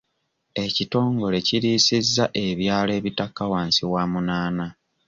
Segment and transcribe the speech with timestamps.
[0.65, 4.67] Ekitongole kiriisizza ebyalo ebitakka wansi wa munaana.